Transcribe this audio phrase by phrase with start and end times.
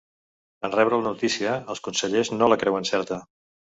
[0.69, 3.21] En rebre la notícia, els consellers no la creuen certa.